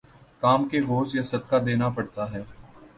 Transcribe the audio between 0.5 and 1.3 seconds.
کے عوض یہ